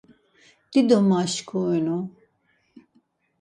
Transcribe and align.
Dido 0.71 0.99
maşkurinu. 1.09 1.97